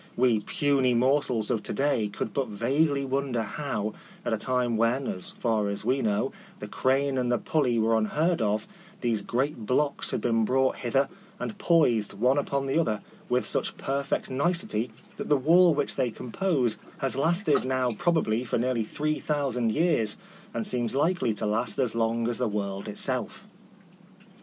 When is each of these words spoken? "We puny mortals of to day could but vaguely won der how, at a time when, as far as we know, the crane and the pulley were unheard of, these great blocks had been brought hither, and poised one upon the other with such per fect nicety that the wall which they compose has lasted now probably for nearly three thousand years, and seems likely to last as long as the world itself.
"We 0.17 0.39
puny 0.39 0.95
mortals 0.95 1.51
of 1.51 1.61
to 1.61 1.73
day 1.73 2.07
could 2.07 2.33
but 2.33 2.47
vaguely 2.47 3.05
won 3.05 3.33
der 3.33 3.43
how, 3.43 3.93
at 4.25 4.33
a 4.33 4.37
time 4.39 4.75
when, 4.75 5.05
as 5.05 5.29
far 5.29 5.69
as 5.69 5.85
we 5.85 6.01
know, 6.01 6.31
the 6.57 6.67
crane 6.67 7.19
and 7.19 7.31
the 7.31 7.37
pulley 7.37 7.77
were 7.77 7.95
unheard 7.95 8.41
of, 8.41 8.67
these 9.01 9.21
great 9.21 9.67
blocks 9.67 10.09
had 10.09 10.19
been 10.19 10.43
brought 10.43 10.77
hither, 10.77 11.07
and 11.39 11.59
poised 11.59 12.13
one 12.13 12.39
upon 12.39 12.65
the 12.65 12.79
other 12.79 13.01
with 13.29 13.45
such 13.45 13.77
per 13.77 14.01
fect 14.01 14.31
nicety 14.31 14.89
that 15.17 15.29
the 15.29 15.37
wall 15.37 15.71
which 15.75 15.93
they 15.95 16.09
compose 16.09 16.79
has 16.97 17.15
lasted 17.15 17.63
now 17.63 17.91
probably 17.91 18.43
for 18.43 18.57
nearly 18.57 18.83
three 18.83 19.19
thousand 19.19 19.71
years, 19.71 20.17
and 20.51 20.65
seems 20.65 20.95
likely 20.95 21.31
to 21.31 21.45
last 21.45 21.77
as 21.77 21.93
long 21.93 22.27
as 22.27 22.39
the 22.39 22.47
world 22.47 22.87
itself. 22.87 23.45